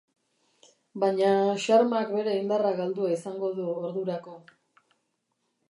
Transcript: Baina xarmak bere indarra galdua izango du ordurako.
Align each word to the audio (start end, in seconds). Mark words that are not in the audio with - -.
Baina 1.03 1.33
xarmak 1.65 2.09
bere 2.15 2.33
indarra 2.41 2.73
galdua 2.81 3.13
izango 3.19 3.53
du 3.61 3.69
ordurako. 3.85 4.39